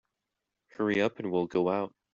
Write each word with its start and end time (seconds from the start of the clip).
Hurry 0.69 0.99
up 0.99 1.19
and 1.19 1.31
we'll 1.31 1.45
go 1.45 1.69
out. 1.69 1.93